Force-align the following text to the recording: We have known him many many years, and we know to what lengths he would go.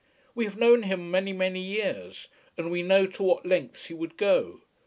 We 0.33 0.45
have 0.45 0.57
known 0.57 0.81
him 0.81 1.11
many 1.11 1.31
many 1.31 1.59
years, 1.59 2.27
and 2.57 2.71
we 2.71 2.81
know 2.81 3.05
to 3.05 3.21
what 3.21 3.45
lengths 3.45 3.85
he 3.85 3.93
would 3.93 4.17
go. 4.17 4.61